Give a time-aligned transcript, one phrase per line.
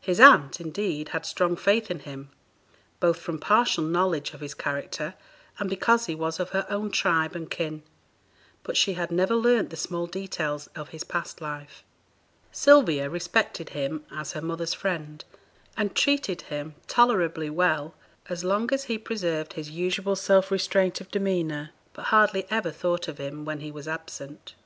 [0.00, 2.30] His aunt, indeed, had strong faith in him,
[2.98, 5.14] both from partial knowledge of his character,
[5.60, 7.84] and because he was of her own tribe and kin;
[8.64, 11.84] but she had never learnt the small details of his past life.
[12.50, 15.24] Sylvia respected him as her mother's friend,
[15.76, 17.94] and treated him tolerably well
[18.28, 23.06] as long as he preserved his usual self restraint of demeanour, but hardly ever thought
[23.06, 24.56] of him when he was absent.